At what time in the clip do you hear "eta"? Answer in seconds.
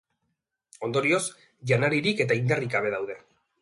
2.29-2.43